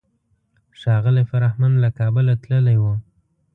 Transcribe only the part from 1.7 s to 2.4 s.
له کابله